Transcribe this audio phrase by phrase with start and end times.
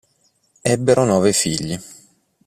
[0.73, 1.79] Ebbero nove figli.